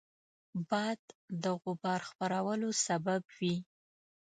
[0.69, 0.99] باد
[1.43, 3.55] د غبار خپرولو سبب وي